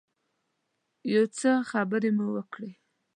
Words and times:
یو 1.13 1.25
څه 1.37 1.49
خبرې 1.71 2.09
مو 2.17 2.25
وکړې. 2.35 2.71